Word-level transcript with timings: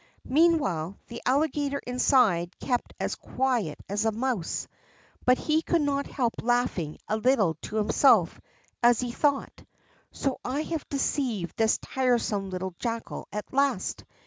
Meantime, 0.25 0.97
the 1.09 1.21
Alligator 1.27 1.79
inside 1.85 2.57
kept 2.59 2.91
as 2.99 3.13
quiet 3.13 3.79
as 3.87 4.03
a 4.03 4.11
mouse, 4.11 4.67
but 5.27 5.37
he 5.37 5.61
could 5.61 5.83
not 5.83 6.07
help 6.07 6.33
laughing 6.41 6.97
a 7.07 7.15
little 7.17 7.53
to 7.61 7.75
himself 7.75 8.41
as 8.81 8.99
he 8.99 9.11
thought: 9.11 9.63
"So 10.11 10.39
I 10.43 10.63
have 10.63 10.89
deceived 10.89 11.55
this 11.55 11.77
tiresome 11.77 12.49
little 12.49 12.73
Jackal 12.79 13.27
at 13.31 13.53
last. 13.53 14.03